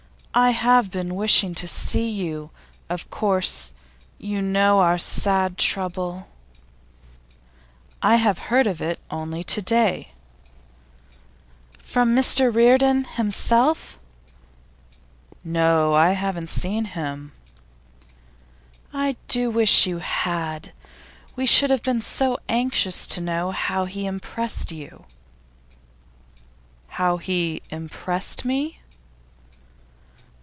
[0.33, 2.51] 'I have been wishing to see you.
[2.89, 3.73] Of course,
[4.17, 6.29] you know of our sad trouble?'
[8.01, 10.13] 'I have heard of it only to day.'
[11.77, 13.99] 'From Mr Reardon himself?'
[15.43, 17.33] 'No; I haven't seen him.'
[18.93, 20.71] 'I do wish you had!
[21.35, 25.07] We should have been so anxious to know how he impressed you.'
[26.87, 28.77] 'How he impressed me?